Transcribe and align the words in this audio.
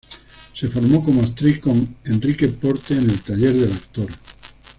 Se 0.59 0.67
formó 0.67 1.05
como 1.05 1.21
actriz 1.21 1.59
con 1.59 1.95
Enrique 2.05 2.47
Porte 2.47 2.95
en 2.95 3.07
el 3.11 3.21
Taller 3.21 3.53
del 3.53 3.71
Actor. 3.71 4.07